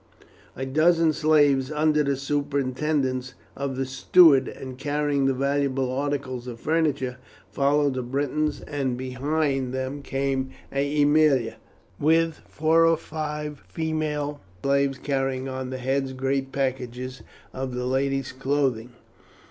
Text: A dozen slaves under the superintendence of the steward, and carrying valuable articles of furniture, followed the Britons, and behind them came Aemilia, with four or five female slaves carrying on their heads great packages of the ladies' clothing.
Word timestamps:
A 0.55 0.65
dozen 0.65 1.13
slaves 1.13 1.71
under 1.71 2.01
the 2.03 2.15
superintendence 2.15 3.35
of 3.55 3.75
the 3.75 3.85
steward, 3.85 4.47
and 4.47 4.75
carrying 4.79 5.31
valuable 5.31 5.91
articles 5.91 6.47
of 6.47 6.59
furniture, 6.59 7.17
followed 7.51 7.93
the 7.93 8.01
Britons, 8.01 8.61
and 8.61 8.97
behind 8.97 9.75
them 9.75 10.01
came 10.01 10.49
Aemilia, 10.73 11.57
with 11.99 12.41
four 12.49 12.83
or 12.87 12.97
five 12.97 13.61
female 13.67 14.41
slaves 14.63 14.97
carrying 14.97 15.47
on 15.47 15.69
their 15.69 15.77
heads 15.77 16.13
great 16.13 16.51
packages 16.51 17.21
of 17.53 17.75
the 17.75 17.85
ladies' 17.85 18.31
clothing. 18.31 18.89